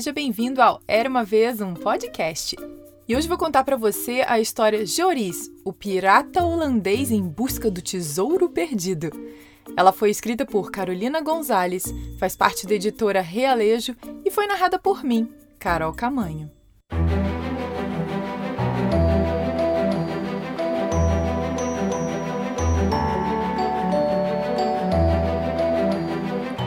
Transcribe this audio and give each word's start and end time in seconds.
seja 0.00 0.14
bem-vindo 0.14 0.62
ao 0.62 0.80
Era 0.88 1.10
uma 1.10 1.22
vez 1.22 1.60
um 1.60 1.74
podcast. 1.74 2.56
E 3.06 3.14
hoje 3.14 3.28
vou 3.28 3.36
contar 3.36 3.64
para 3.64 3.76
você 3.76 4.24
a 4.26 4.40
história 4.40 4.86
Joris, 4.86 5.50
o 5.62 5.74
pirata 5.74 6.42
holandês 6.42 7.10
em 7.10 7.20
busca 7.20 7.70
do 7.70 7.82
tesouro 7.82 8.48
perdido. 8.48 9.10
Ela 9.76 9.92
foi 9.92 10.08
escrita 10.08 10.46
por 10.46 10.70
Carolina 10.70 11.20
Gonzalez, 11.20 11.84
faz 12.18 12.34
parte 12.34 12.66
da 12.66 12.76
editora 12.76 13.20
Realejo 13.20 13.94
e 14.24 14.30
foi 14.30 14.46
narrada 14.46 14.78
por 14.78 15.04
mim, 15.04 15.30
Carol 15.58 15.92
Camanho. 15.92 16.50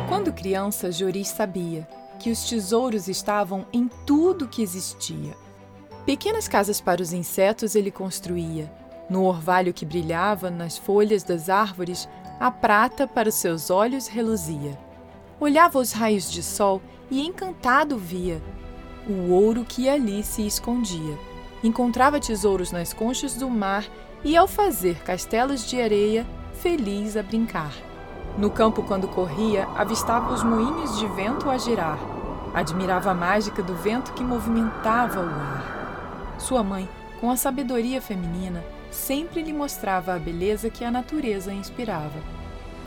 Quando 0.07 0.31
criança, 0.31 0.91
Joris 0.91 1.29
sabia 1.29 1.87
que 2.19 2.31
os 2.31 2.43
tesouros 2.43 3.07
estavam 3.07 3.65
em 3.71 3.89
tudo 4.05 4.47
que 4.47 4.61
existia. 4.61 5.35
Pequenas 6.05 6.47
casas 6.47 6.81
para 6.81 7.01
os 7.01 7.13
insetos 7.13 7.75
ele 7.75 7.91
construía. 7.91 8.71
No 9.09 9.23
orvalho 9.25 9.73
que 9.73 9.85
brilhava 9.85 10.49
nas 10.49 10.77
folhas 10.77 11.23
das 11.23 11.49
árvores, 11.49 12.07
a 12.39 12.49
prata 12.51 13.07
para 13.07 13.29
os 13.29 13.35
seus 13.35 13.69
olhos 13.69 14.07
reluzia. 14.07 14.77
Olhava 15.39 15.79
os 15.79 15.91
raios 15.91 16.31
de 16.31 16.41
sol 16.41 16.81
e 17.09 17.25
encantado 17.25 17.97
via 17.97 18.41
o 19.07 19.31
ouro 19.31 19.65
que 19.65 19.89
ali 19.89 20.23
se 20.23 20.45
escondia. 20.45 21.17
Encontrava 21.63 22.19
tesouros 22.19 22.71
nas 22.71 22.93
conchas 22.93 23.35
do 23.35 23.49
mar 23.49 23.85
e, 24.23 24.35
ao 24.35 24.47
fazer 24.47 24.99
castelos 25.03 25.67
de 25.67 25.81
areia, 25.81 26.25
feliz 26.53 27.15
a 27.17 27.23
brincar. 27.23 27.73
No 28.37 28.49
campo, 28.49 28.81
quando 28.83 29.07
corria, 29.07 29.67
avistava 29.75 30.33
os 30.33 30.43
moinhos 30.43 30.97
de 30.97 31.07
vento 31.07 31.49
a 31.49 31.57
girar. 31.57 31.99
Admirava 32.53 33.11
a 33.11 33.13
mágica 33.13 33.61
do 33.61 33.75
vento 33.75 34.13
que 34.13 34.23
movimentava 34.23 35.19
o 35.19 35.29
ar. 35.29 36.35
Sua 36.39 36.63
mãe, 36.63 36.89
com 37.21 37.29
a 37.29 37.37
sabedoria 37.37 38.01
feminina, 38.01 38.63
sempre 38.91 39.43
lhe 39.43 39.53
mostrava 39.53 40.13
a 40.13 40.19
beleza 40.19 40.69
que 40.69 40.83
a 40.83 40.91
natureza 40.91 41.53
inspirava. 41.53 42.19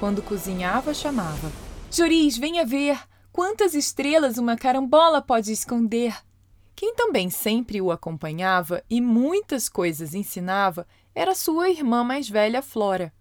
Quando 0.00 0.20
cozinhava, 0.20 0.92
chamava: 0.92 1.50
Juris, 1.91 2.36
venha 2.36 2.66
ver! 2.66 2.98
Quantas 3.33 3.75
estrelas 3.75 4.38
uma 4.38 4.56
carambola 4.56 5.22
pode 5.22 5.53
esconder! 5.53 6.16
Quem 6.75 6.94
também 6.94 7.31
sempre 7.31 7.81
o 7.81 7.91
acompanhava 7.91 8.83
e 8.91 9.00
muitas 9.00 9.69
coisas 9.69 10.14
ensinava 10.14 10.86
era 11.14 11.34
sua 11.34 11.70
irmã 11.70 12.05
mais 12.05 12.28
velha, 12.28 12.60
Flora. 12.60 13.12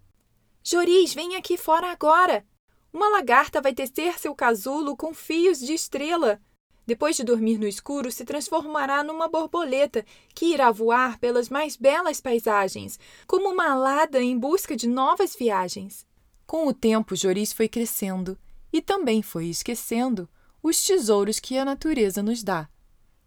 Joris, 0.68 1.14
vem 1.14 1.36
aqui 1.36 1.56
fora 1.56 1.92
agora! 1.92 2.44
Uma 2.92 3.08
lagarta 3.08 3.60
vai 3.60 3.72
tecer 3.72 4.18
seu 4.18 4.34
casulo 4.34 4.96
com 4.96 5.14
fios 5.14 5.60
de 5.60 5.72
estrela. 5.72 6.40
Depois 6.84 7.14
de 7.14 7.22
dormir 7.22 7.56
no 7.56 7.68
escuro, 7.68 8.10
se 8.10 8.24
transformará 8.24 9.04
numa 9.04 9.28
borboleta 9.28 10.04
que 10.34 10.46
irá 10.46 10.72
voar 10.72 11.20
pelas 11.20 11.48
mais 11.48 11.76
belas 11.76 12.20
paisagens, 12.20 12.98
como 13.28 13.48
uma 13.48 13.70
alada 13.70 14.20
em 14.20 14.36
busca 14.36 14.74
de 14.74 14.88
novas 14.88 15.36
viagens. 15.36 16.04
Com 16.48 16.66
o 16.66 16.74
tempo, 16.74 17.14
Joris 17.14 17.52
foi 17.52 17.68
crescendo 17.68 18.36
e 18.72 18.82
também 18.82 19.22
foi 19.22 19.46
esquecendo 19.46 20.28
os 20.60 20.84
tesouros 20.84 21.38
que 21.38 21.56
a 21.56 21.64
natureza 21.64 22.24
nos 22.24 22.42
dá. 22.42 22.68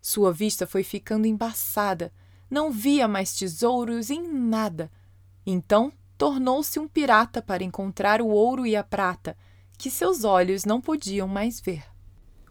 Sua 0.01 0.33
vista 0.33 0.67
foi 0.67 0.83
ficando 0.83 1.25
embaçada, 1.25 2.11
não 2.51 2.69
via 2.69 3.07
mais 3.07 3.33
tesouros 3.33 4.09
em 4.09 4.27
nada. 4.27 4.91
Então 5.45 5.93
tornou-se 6.19 6.77
um 6.77 6.85
pirata 6.85 7.41
para 7.41 7.63
encontrar 7.63 8.21
o 8.21 8.27
ouro 8.27 8.67
e 8.67 8.75
a 8.75 8.83
prata, 8.83 9.37
que 9.77 9.89
seus 9.89 10.25
olhos 10.25 10.65
não 10.65 10.81
podiam 10.81 11.29
mais 11.29 11.61
ver. 11.61 11.85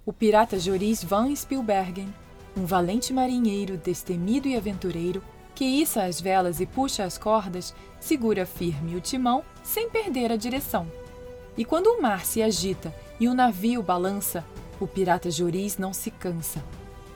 O 0.07 0.13
pirata 0.13 0.59
Joris 0.59 1.05
van 1.05 1.37
Spielbergen, 1.37 2.09
um 2.57 2.65
valente 2.65 3.13
marinheiro 3.13 3.77
destemido 3.77 4.49
e 4.49 4.57
aventureiro, 4.57 5.23
que 5.55 5.67
issa 5.67 6.05
as 6.05 6.19
velas 6.19 6.61
e 6.61 6.67
puxa 6.67 7.05
as 7.05 7.19
cordas, 7.19 7.75
segura 8.01 8.47
firme 8.47 8.97
o 8.97 9.03
timão 9.03 9.45
sem 9.63 9.91
perder 9.91 10.33
a 10.33 10.37
direção. 10.37 10.91
E 11.55 11.63
quando 11.63 11.89
o 11.89 12.01
mar 12.01 12.25
se 12.25 12.43
agita 12.43 12.95
e 13.21 13.29
o 13.29 13.35
navio 13.35 13.83
balança, 13.83 14.47
o 14.81 14.87
pirata 14.87 15.31
Joris 15.31 15.77
não 15.77 15.93
se 15.93 16.11
cansa. 16.11 16.65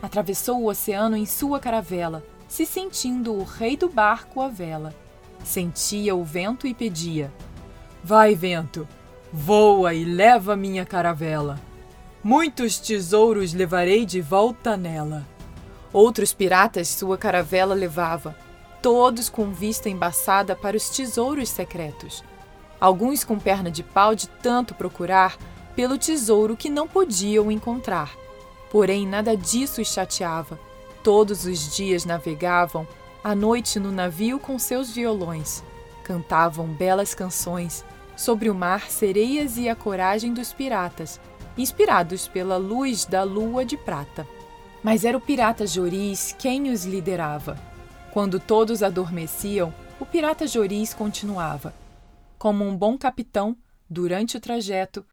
Atravessou 0.02 0.60
o 0.60 0.66
oceano 0.66 1.16
em 1.16 1.24
sua 1.24 1.58
caravela, 1.58 2.22
se 2.46 2.66
sentindo 2.66 3.32
o 3.32 3.42
rei 3.42 3.74
do 3.74 3.88
barco 3.88 4.42
à 4.42 4.48
vela. 4.48 4.94
Sentia 5.44 6.14
o 6.14 6.24
vento 6.24 6.66
e 6.66 6.74
pedia: 6.74 7.32
Vai, 8.02 8.34
vento, 8.34 8.86
voa 9.32 9.94
e 9.94 10.04
leva 10.04 10.56
minha 10.56 10.84
caravela. 10.84 11.60
Muitos 12.22 12.78
tesouros 12.78 13.52
levarei 13.52 14.04
de 14.06 14.20
volta 14.20 14.76
nela. 14.76 15.26
Outros 15.92 16.32
piratas 16.32 16.88
sua 16.88 17.18
caravela 17.18 17.74
levava, 17.74 18.36
todos 18.80 19.28
com 19.28 19.52
vista 19.52 19.88
embaçada 19.88 20.54
para 20.54 20.76
os 20.76 20.88
tesouros 20.88 21.48
secretos. 21.48 22.22
Alguns 22.80 23.24
com 23.24 23.38
perna 23.38 23.70
de 23.70 23.82
pau 23.82 24.14
de 24.14 24.28
tanto 24.28 24.74
procurar 24.74 25.36
pelo 25.74 25.98
tesouro 25.98 26.56
que 26.56 26.70
não 26.70 26.88
podiam 26.88 27.50
encontrar. 27.50 28.12
Porém, 28.70 29.06
nada 29.06 29.36
disso 29.36 29.80
os 29.80 29.88
chateava. 29.88 30.58
Todos 31.02 31.44
os 31.44 31.76
dias 31.76 32.04
navegavam, 32.04 32.86
à 33.22 33.34
noite 33.34 33.78
no 33.78 33.92
navio 33.92 34.38
com 34.38 34.58
seus 34.58 34.90
violões. 34.90 35.62
Cantavam 36.04 36.66
belas 36.66 37.14
canções 37.14 37.84
sobre 38.16 38.50
o 38.50 38.54
mar, 38.54 38.90
sereias 38.90 39.56
e 39.56 39.68
a 39.68 39.76
coragem 39.76 40.32
dos 40.34 40.52
piratas 40.52 41.20
inspirados 41.56 42.28
pela 42.28 42.56
luz 42.56 43.04
da 43.04 43.22
lua 43.22 43.64
de 43.64 43.76
prata. 43.76 44.26
Mas 44.82 45.04
era 45.04 45.16
o 45.16 45.20
pirata 45.20 45.66
Joris 45.66 46.34
quem 46.38 46.70
os 46.70 46.84
liderava. 46.84 47.58
Quando 48.12 48.40
todos 48.40 48.82
adormeciam, 48.82 49.72
o 50.00 50.04
pirata 50.06 50.46
Joris 50.46 50.92
continuava. 50.92 51.74
Como 52.38 52.64
um 52.64 52.76
bom 52.76 52.98
capitão, 52.98 53.56
durante 53.88 54.36
o 54.36 54.40
trajeto, 54.40 55.04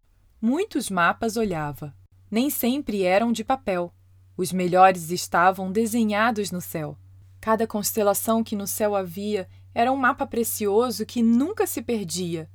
muitos 0.41 0.89
mapas 0.89 1.37
olhava. 1.37 1.93
Nem 2.31 2.49
sempre 2.49 3.03
eram 3.03 3.31
de 3.31 3.43
papel. 3.43 3.93
Os 4.35 4.51
melhores 4.51 5.11
estavam 5.11 5.71
desenhados 5.71 6.51
no 6.51 6.61
céu. 6.61 6.97
Cada 7.41 7.65
constelação 7.65 8.43
que 8.43 8.55
no 8.55 8.67
céu 8.67 8.95
havia 8.95 9.47
era 9.73 9.91
um 9.91 9.95
mapa 9.95 10.25
precioso 10.27 11.05
que 11.05 11.21
nunca 11.21 11.65
se 11.65 11.81
perdia. 11.81 12.49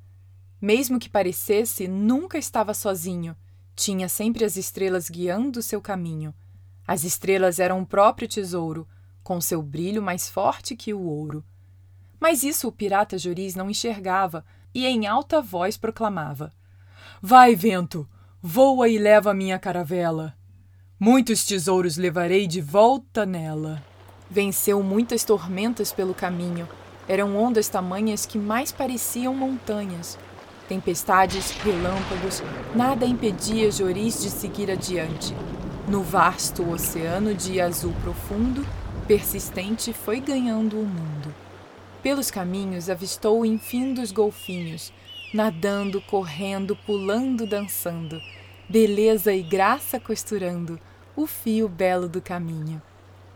Mesmo 0.61 0.99
que 0.99 1.09
parecesse, 1.09 1.89
nunca 1.89 2.39
estava 2.39 2.75
sozinho 2.75 3.37
tinha 3.75 4.09
sempre 4.09 4.45
as 4.45 4.57
estrelas 4.57 5.11
guiando 5.11 5.63
seu 5.63 5.81
caminho. 5.81 6.35
As 6.87 7.05
estrelas 7.05 7.59
eram 7.59 7.81
o 7.81 7.87
próprio 7.87 8.29
tesouro, 8.29 8.87
com 9.23 9.41
seu 9.41 9.63
brilho 9.63 10.03
mais 10.03 10.29
forte 10.29 10.77
que 10.77 10.93
o 10.93 11.03
ouro. 11.03 11.45
Mas 12.21 12.43
isso 12.43 12.69
o 12.69 12.73
pirata 12.73 13.19
Juris 13.19 13.55
não 13.55 13.71
enxergava 13.71 14.45
e 14.75 14.87
em 14.87 15.07
alta 15.07 15.41
voz 15.41 15.77
proclamava: 15.77 16.53
Vai, 17.21 17.55
vento, 17.57 18.09
voa 18.41 18.89
e 18.89 18.99
leva 18.99 19.35
minha 19.35 19.59
caravela. 19.59 20.37
Muitos 20.99 21.45
tesouros 21.45 21.97
levarei 21.97 22.47
de 22.47 22.61
volta 22.61 23.27
nela. 23.27 23.83
Venceu 24.31 24.83
muitas 24.83 25.25
tormentas 25.25 25.93
pelo 25.93 26.15
caminho. 26.15 26.69
Eram 27.07 27.37
ondas 27.37 27.69
tamanhas 27.69 28.25
que 28.25 28.39
mais 28.39 28.73
pareciam 28.73 29.35
montanhas. 29.35 30.19
Tempestades, 30.69 31.51
relâmpagos, 31.51 32.43
nada 32.75 33.05
impedia 33.05 33.71
Joris 33.71 34.23
de 34.23 34.31
seguir 34.31 34.71
adiante. 34.71 35.35
No 35.87 36.03
vasto 36.03 36.69
oceano 36.71 37.35
de 37.35 37.61
azul 37.61 37.93
profundo, 38.03 38.67
persistente 39.07 39.93
foi 39.93 40.21
ganhando 40.21 40.81
o 40.81 40.87
mundo. 40.87 41.35
Pelos 42.03 42.31
caminhos 42.31 42.89
avistou 42.89 43.45
infindos 43.45 44.11
golfinhos, 44.11 44.91
nadando, 45.35 46.01
correndo, 46.01 46.75
pulando, 46.87 47.47
dançando, 47.47 48.19
beleza 48.69 49.35
e 49.35 49.43
graça 49.43 50.01
costurando 50.01 50.81
o 51.15 51.27
fio 51.27 51.69
belo 51.69 52.09
do 52.09 52.23
caminho. 52.23 52.81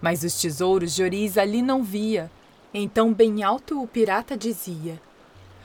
Mas 0.00 0.23
os 0.23 0.41
tesouros 0.41 0.95
Joris 0.95 1.37
ali 1.37 1.62
não 1.62 1.83
via. 1.83 2.31
Então, 2.73 3.12
bem 3.12 3.43
alto, 3.43 3.83
o 3.83 3.87
pirata 3.87 4.37
dizia: 4.37 5.00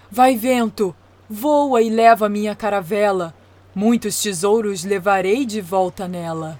Vai, 0.09 0.35
vento! 0.35 0.95
Voa 1.29 1.81
e 1.81 1.89
leva 1.89 2.29
minha 2.29 2.55
caravela. 2.55 3.33
Muitos 3.73 4.21
tesouros 4.21 4.83
levarei 4.83 5.45
de 5.45 5.61
volta 5.61 6.07
nela. 6.07 6.59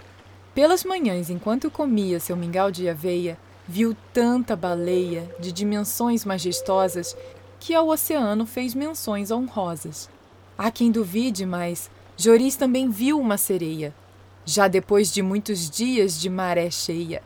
Pelas 0.55 0.83
manhãs, 0.83 1.29
enquanto 1.29 1.69
comia 1.69 2.19
seu 2.19 2.35
mingau 2.35 2.71
de 2.71 2.87
aveia, 2.87 3.37
viu 3.67 3.95
tanta 4.13 4.55
baleia 4.55 5.29
de 5.39 5.51
dimensões 5.51 6.25
majestosas 6.25 7.15
que 7.59 7.73
ao 7.73 7.87
oceano 7.87 8.45
fez 8.45 8.75
menções 8.75 9.31
honrosas. 9.31 10.09
Há 10.57 10.69
quem 10.69 10.91
duvide, 10.91 11.45
mas 11.45 11.89
Joris 12.17 12.55
também 12.55 12.89
viu 12.89 13.19
uma 13.19 13.37
sereia, 13.37 13.93
já 14.45 14.67
depois 14.67 15.11
de 15.11 15.21
muitos 15.21 15.69
dias 15.69 16.19
de 16.19 16.29
maré 16.29 16.69
cheia. 16.69 17.23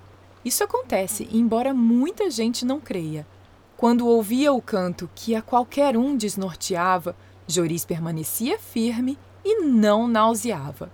Isso 0.48 0.64
acontece, 0.64 1.28
embora 1.30 1.74
muita 1.74 2.32
gente 2.32 2.64
não 2.64 2.80
creia. 2.80 3.28
Quando 3.76 4.08
ouvia 4.08 4.54
o 4.54 4.62
canto 4.62 5.10
que 5.14 5.36
a 5.36 5.42
qualquer 5.42 5.98
um 5.98 6.16
desnorteava, 6.16 7.18
Joris 7.46 7.84
permanecia 7.84 8.58
firme 8.58 9.20
e 9.44 9.62
não 9.62 10.08
nauseava. 10.08 10.90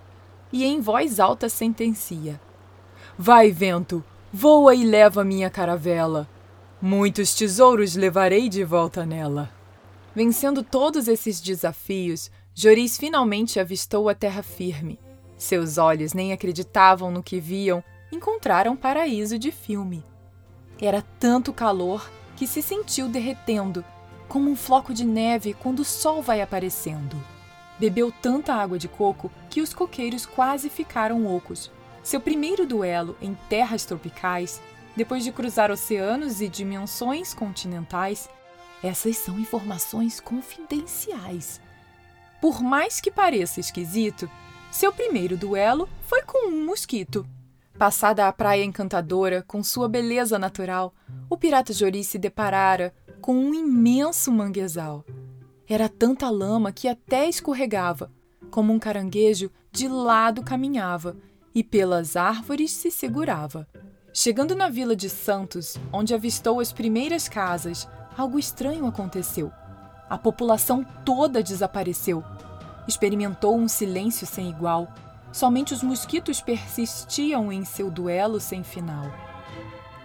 E 0.52 0.66
em 0.66 0.82
voz 0.82 1.20
alta 1.20 1.48
sentencia: 1.50 2.42
Vai, 3.16 3.52
vento, 3.52 4.04
voa 4.34 4.74
e 4.74 4.84
leva 4.84 5.24
minha 5.24 5.52
caravela. 5.52 6.28
Muitos 6.82 7.36
tesouros 7.36 7.96
levarei 7.96 8.50
de 8.50 8.64
volta 8.64 9.06
nela. 9.06 9.52
Vencendo 10.16 10.64
todos 10.64 11.08
esses 11.08 11.40
desafios, 11.40 12.32
Joris 12.56 12.98
finalmente 12.98 13.60
avistou 13.60 14.10
a 14.10 14.16
terra 14.16 14.42
firme. 14.42 15.00
Seus 15.38 15.78
olhos 15.78 16.12
nem 16.12 16.34
acreditavam 16.34 17.12
no 17.12 17.22
que 17.22 17.40
viam, 17.40 17.84
encontraram 18.14 18.76
paraíso 18.76 19.38
de 19.38 19.52
filme. 19.52 20.06
Era 20.82 21.04
tanto 21.20 21.54
calor 21.54 22.10
que 22.36 22.48
se 22.48 22.62
sentiu 22.62 23.08
derretendo, 23.08 23.84
como 24.28 24.50
um 24.50 24.56
floco 24.56 24.94
de 24.94 25.06
neve 25.06 25.54
quando 25.54 25.80
o 25.80 25.86
sol 25.86 26.22
vai 26.22 26.42
aparecendo. 26.42 27.16
Bebeu 27.80 28.12
tanta 28.12 28.54
água 28.54 28.78
de 28.78 28.88
coco 28.88 29.32
que 29.50 29.62
os 29.62 29.74
coqueiros 29.74 30.26
quase 30.26 30.70
ficaram 30.70 31.26
ocos. 31.28 31.72
Seu 32.04 32.20
primeiro 32.20 32.66
duelo 32.66 33.18
em 33.22 33.34
terras 33.50 33.86
tropicais, 33.86 34.62
depois 34.96 35.24
de 35.24 35.32
cruzar 35.32 35.72
oceanos 35.72 36.42
e 36.42 36.48
dimensões 36.48 37.34
continentais, 37.34 38.30
essas 38.84 39.18
são 39.18 39.40
informações 39.40 40.20
confidenciais. 40.20 41.62
Por 42.42 42.62
mais 42.62 43.00
que 43.00 43.10
pareça 43.10 43.60
esquisito, 43.60 44.30
seu 44.70 44.92
primeiro 44.92 45.38
duelo 45.38 45.88
foi 46.08 46.24
com 46.24 46.50
um 46.50 46.66
mosquito. 46.66 47.26
Passada 47.78 48.28
a 48.28 48.32
praia 48.32 48.64
encantadora, 48.64 49.44
com 49.48 49.64
sua 49.64 49.90
beleza 49.90 50.38
natural, 50.38 50.94
o 51.30 51.36
pirata 51.36 51.74
Joris 51.74 52.08
se 52.08 52.20
deparara 52.20 52.94
com 53.20 53.36
um 53.36 53.54
imenso 53.54 54.32
manguezal. 54.32 55.04
Era 55.68 55.90
tanta 55.90 56.30
lama 56.30 56.72
que 56.72 56.88
até 56.88 57.28
escorregava, 57.28 58.12
como 58.52 58.72
um 58.72 58.80
caranguejo 58.80 59.50
de 59.72 59.88
lado 59.88 60.44
caminhava 60.44 61.18
e 61.56 61.64
pelas 61.64 62.16
árvores 62.16 62.72
se 62.72 62.92
segurava. 62.92 63.68
Chegando 64.14 64.56
na 64.56 64.70
vila 64.70 64.96
de 64.96 65.10
Santos, 65.10 65.76
onde 65.92 66.14
avistou 66.14 66.60
as 66.60 66.72
primeiras 66.72 67.28
casas, 67.28 67.88
algo 68.16 68.38
estranho 68.38 68.86
aconteceu. 68.86 69.52
A 70.08 70.18
população 70.18 70.86
toda 71.04 71.42
desapareceu. 71.42 72.24
Experimentou 72.88 73.58
um 73.58 73.68
silêncio 73.68 74.28
sem 74.28 74.50
igual. 74.50 74.94
Somente 75.34 75.74
os 75.74 75.82
mosquitos 75.82 76.40
persistiam 76.42 77.52
em 77.52 77.66
seu 77.66 77.90
duelo 77.90 78.40
sem 78.40 78.64
final. 78.64 79.12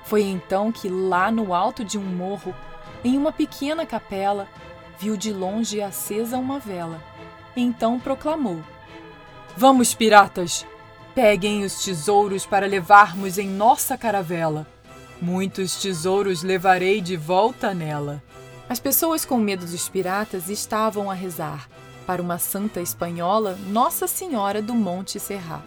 Foi 0.05 0.23
então 0.23 0.73
que, 0.73 0.89
lá 0.89 1.31
no 1.31 1.53
alto 1.53 1.85
de 1.85 1.99
um 1.99 2.03
morro, 2.03 2.55
em 3.05 3.15
uma 3.15 3.31
pequena 3.31 3.85
capela, 3.85 4.49
viu 4.99 5.19
de 5.19 5.31
longe 5.31 5.83
acesa 5.83 6.39
uma 6.39 6.59
vela. 6.59 7.05
Então 7.55 8.01
proclamou: 8.01 8.65
Vamos, 9.55 9.93
piratas! 9.93 10.67
Peguem 11.15 11.63
os 11.63 11.85
tesouros 11.85 12.47
para 12.47 12.67
levarmos 12.67 13.37
em 13.37 13.51
nossa 13.51 13.99
caravela. 13.99 14.67
Muitos 15.21 15.77
tesouros 15.77 16.43
levarei 16.43 17.03
de 17.03 17.19
volta 17.19 17.75
nela. 17.75 18.23
As 18.67 18.81
pessoas 18.81 19.27
com 19.27 19.37
medo 19.37 19.67
dos 19.67 19.91
piratas 19.91 20.49
estavam 20.49 21.11
a 21.11 21.15
rezar 21.15 21.69
para 22.09 22.23
uma 22.23 22.39
santa 22.39 22.81
espanhola, 22.81 23.59
Nossa 23.67 24.07
Senhora 24.07 24.63
do 24.63 24.75
Monte 24.75 25.21
Serra. 25.21 25.63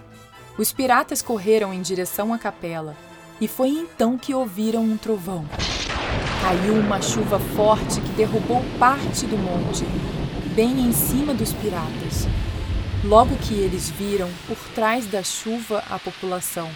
Os 0.58 0.74
piratas 0.74 1.22
correram 1.22 1.72
em 1.72 1.84
direção 1.84 2.34
à 2.34 2.40
capela 2.40 2.98
e 3.40 3.48
foi 3.48 3.70
então 3.70 4.18
que 4.18 4.34
ouviram 4.34 4.84
um 4.84 4.98
trovão. 4.98 5.46
Caiu 6.42 6.80
uma 6.80 7.00
chuva 7.00 7.40
forte 7.40 8.02
que 8.02 8.10
derrubou 8.14 8.66
parte 8.80 9.28
do 9.28 9.38
monte, 9.38 9.86
bem 10.56 10.80
em 10.80 10.92
cima 10.92 11.32
dos 11.32 11.54
piratas. 11.54 12.26
Logo 13.04 13.36
que 13.36 13.54
eles 13.54 13.92
viram 13.92 14.32
por 14.48 14.58
trás 14.74 15.06
da 15.06 15.22
chuva 15.22 15.84
a 15.92 16.00
população, 16.00 16.72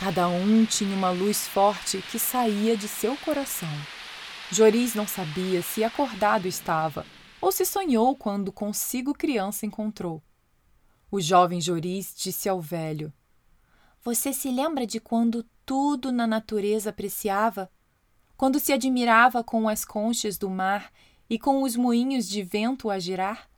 cada 0.00 0.28
um 0.28 0.64
tinha 0.64 0.96
uma 0.96 1.10
luz 1.10 1.46
forte 1.46 2.02
que 2.10 2.18
saía 2.18 2.74
de 2.74 2.88
seu 2.88 3.14
coração. 3.18 3.68
Joris 4.50 4.94
não 4.94 5.06
sabia 5.06 5.60
se 5.60 5.84
acordado 5.84 6.46
estava 6.46 7.04
ou 7.44 7.52
se 7.52 7.66
sonhou 7.66 8.16
quando 8.16 8.50
consigo 8.50 9.12
criança 9.12 9.66
encontrou. 9.66 10.22
O 11.10 11.20
jovem 11.20 11.60
Joris 11.60 12.14
disse 12.16 12.48
ao 12.48 12.58
velho: 12.58 13.12
Você 14.02 14.32
se 14.32 14.50
lembra 14.50 14.86
de 14.86 14.98
quando 14.98 15.44
tudo 15.66 16.10
na 16.10 16.26
natureza 16.26 16.88
apreciava? 16.88 17.70
Quando 18.34 18.58
se 18.58 18.72
admirava 18.72 19.44
com 19.44 19.68
as 19.68 19.84
conchas 19.84 20.38
do 20.38 20.48
mar 20.48 20.90
e 21.28 21.38
com 21.38 21.62
os 21.62 21.76
moinhos 21.76 22.26
de 22.26 22.42
vento 22.42 22.88
a 22.88 22.98
girar? 22.98 23.50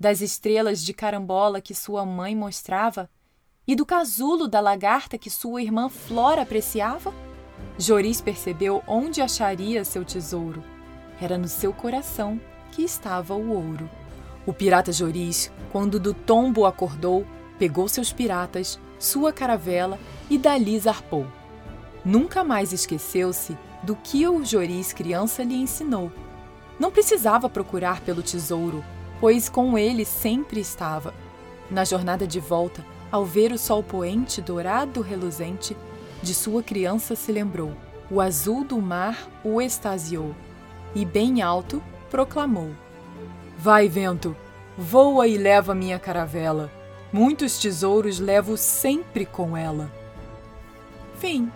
das 0.00 0.20
estrelas 0.20 0.82
de 0.82 0.92
carambola 0.92 1.60
que 1.60 1.76
sua 1.76 2.04
mãe 2.04 2.34
mostrava 2.34 3.08
e 3.64 3.76
do 3.76 3.86
casulo 3.86 4.48
da 4.48 4.58
lagarta 4.58 5.16
que 5.16 5.30
sua 5.30 5.62
irmã 5.62 5.88
Flora 5.88 6.42
apreciava? 6.42 7.14
Joris 7.78 8.20
percebeu 8.20 8.82
onde 8.88 9.22
acharia 9.22 9.84
seu 9.84 10.04
tesouro. 10.04 10.64
Era 11.20 11.38
no 11.38 11.46
seu 11.46 11.72
coração 11.72 12.40
que 12.72 12.82
estava 12.82 13.34
o 13.34 13.50
ouro. 13.50 13.88
O 14.44 14.52
pirata 14.52 14.90
Joris, 14.90 15.52
quando 15.70 16.00
do 16.00 16.12
tombo 16.12 16.66
acordou, 16.66 17.24
pegou 17.58 17.86
seus 17.86 18.12
piratas, 18.12 18.80
sua 18.98 19.32
caravela 19.32 19.98
e 20.28 20.36
dali 20.36 20.76
zarpou. 20.80 21.26
Nunca 22.04 22.42
mais 22.42 22.72
esqueceu-se 22.72 23.56
do 23.84 23.94
que 23.94 24.26
o 24.26 24.44
Joris 24.44 24.92
criança 24.92 25.44
lhe 25.44 25.54
ensinou. 25.54 26.10
Não 26.80 26.90
precisava 26.90 27.48
procurar 27.48 28.00
pelo 28.00 28.22
tesouro, 28.22 28.84
pois 29.20 29.48
com 29.48 29.78
ele 29.78 30.04
sempre 30.04 30.60
estava. 30.60 31.14
Na 31.70 31.84
jornada 31.84 32.26
de 32.26 32.40
volta, 32.40 32.84
ao 33.10 33.24
ver 33.24 33.52
o 33.52 33.58
sol 33.58 33.82
poente 33.82 34.40
dourado 34.40 35.00
reluzente, 35.00 35.76
de 36.22 36.34
sua 36.34 36.62
criança 36.62 37.14
se 37.14 37.30
lembrou. 37.30 37.72
O 38.10 38.20
azul 38.20 38.64
do 38.64 38.80
mar 38.80 39.28
o 39.44 39.60
extasiou 39.60 40.34
e 40.94 41.04
bem 41.04 41.40
alto 41.40 41.82
proclamou: 42.12 42.70
Vai, 43.56 43.88
vento, 43.88 44.36
voa 44.76 45.26
e 45.26 45.38
leva 45.38 45.74
minha 45.74 45.98
caravela. 45.98 46.70
Muitos 47.10 47.58
tesouros 47.58 48.20
levo 48.20 48.56
sempre 48.58 49.24
com 49.24 49.56
ela. 49.56 49.90
Fim. 51.18 51.50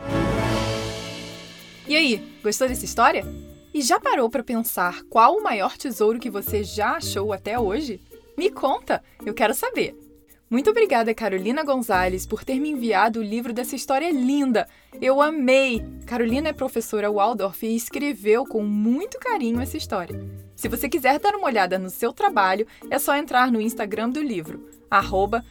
E 1.87 1.95
aí, 1.95 2.39
gostou 2.43 2.67
dessa 2.69 2.85
história? 2.85 3.25
E 3.73 3.83
já 3.83 4.01
parou 4.01 4.31
para 4.31 4.43
pensar 4.43 5.03
qual 5.11 5.37
o 5.37 5.43
maior 5.43 5.77
tesouro 5.77 6.19
que 6.19 6.31
você 6.31 6.65
já 6.65 6.97
achou 6.97 7.33
até 7.35 7.59
hoje? 7.59 8.01
Me 8.37 8.51
conta, 8.51 9.03
eu 9.25 9.35
quero 9.35 9.55
saber. 9.55 10.06
Muito 10.49 10.71
obrigada, 10.71 11.13
Carolina 11.13 11.65
Gonzalez, 11.65 12.25
por 12.25 12.45
ter 12.45 12.61
me 12.61 12.71
enviado 12.71 13.19
o 13.19 13.23
livro 13.23 13.53
dessa 13.53 13.75
história 13.75 14.13
linda. 14.13 14.69
Eu 15.01 15.21
amei! 15.21 15.85
Carolina 16.07 16.51
é 16.51 16.53
professora 16.53 17.11
Waldorf 17.11 17.67
e 17.67 17.75
escreveu 17.75 18.45
com 18.45 18.63
muito 18.63 19.19
carinho 19.19 19.61
essa 19.61 19.77
história. 19.77 20.25
Se 20.55 20.69
você 20.69 20.89
quiser 20.89 21.19
dar 21.19 21.35
uma 21.35 21.49
olhada 21.49 21.81
no 21.81 21.91
seu 21.91 22.13
trabalho, 22.13 22.65
é 22.89 22.97
só 22.97 23.17
entrar 23.17 23.51
no 23.51 23.61
Instagram 23.61 24.11
do 24.11 24.23
livro, 24.23 24.71
arroba 24.89 25.45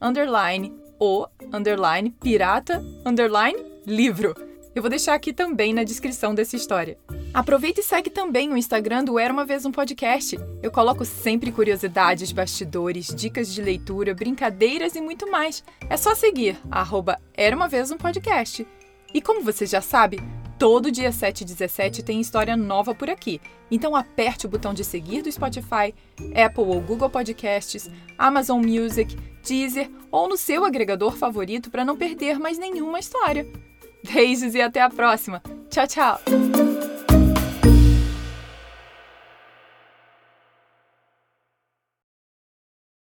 underline, 0.00 0.74
o, 0.98 1.28
underline, 1.52 2.10
pirata, 2.10 2.84
underline, 3.04 3.64
livro. 3.86 4.34
Eu 4.76 4.82
vou 4.82 4.90
deixar 4.90 5.14
aqui 5.14 5.32
também 5.32 5.72
na 5.72 5.84
descrição 5.84 6.34
dessa 6.34 6.54
história. 6.54 6.98
Aproveita 7.32 7.80
e 7.80 7.82
segue 7.82 8.10
também 8.10 8.52
o 8.52 8.58
Instagram 8.58 9.04
do 9.04 9.18
Era 9.18 9.32
Uma 9.32 9.46
Vez 9.46 9.64
um 9.64 9.72
Podcast. 9.72 10.38
Eu 10.62 10.70
coloco 10.70 11.02
sempre 11.02 11.50
curiosidades, 11.50 12.30
bastidores, 12.30 13.06
dicas 13.06 13.50
de 13.54 13.62
leitura, 13.62 14.14
brincadeiras 14.14 14.94
e 14.94 15.00
muito 15.00 15.30
mais. 15.30 15.64
É 15.88 15.96
só 15.96 16.14
seguir, 16.14 16.58
arroba 16.70 17.18
Era 17.32 17.56
Uma 17.56 17.68
Vez 17.68 17.90
um 17.90 17.96
Podcast. 17.96 18.66
E 19.14 19.22
como 19.22 19.40
você 19.40 19.64
já 19.64 19.80
sabe, 19.80 20.20
todo 20.58 20.92
dia 20.92 21.10
7 21.10 21.40
e 21.40 21.46
17 21.46 22.02
tem 22.02 22.20
história 22.20 22.54
nova 22.54 22.94
por 22.94 23.08
aqui. 23.08 23.40
Então 23.70 23.96
aperte 23.96 24.44
o 24.44 24.50
botão 24.50 24.74
de 24.74 24.84
seguir 24.84 25.22
do 25.22 25.32
Spotify, 25.32 25.94
Apple 26.34 26.64
ou 26.64 26.82
Google 26.82 27.08
Podcasts, 27.08 27.88
Amazon 28.18 28.62
Music, 28.62 29.16
Deezer 29.42 29.90
ou 30.10 30.28
no 30.28 30.36
seu 30.36 30.66
agregador 30.66 31.16
favorito 31.16 31.70
para 31.70 31.82
não 31.82 31.96
perder 31.96 32.38
mais 32.38 32.58
nenhuma 32.58 32.98
história. 32.98 33.46
Beijos 34.12 34.54
e 34.54 34.60
até 34.60 34.80
a 34.80 34.90
próxima. 34.90 35.42
Tchau, 35.70 35.86
tchau! 35.86 36.75